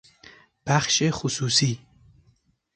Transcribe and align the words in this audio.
بخش 0.65 1.03
خصوصی 1.11 1.79